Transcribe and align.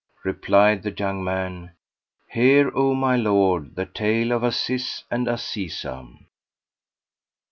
Replied 0.23 0.81
the 0.81 0.89
young 0.89 1.23
man: 1.23 1.73
"Hear, 2.31 2.71
O 2.75 2.95
my 2.95 3.15
Lord, 3.15 3.75
the 3.75 3.85
Tale 3.85 4.31
of 4.31 4.41
Aziz 4.41 5.03
and 5.11 5.27
Azizah. 5.27 6.07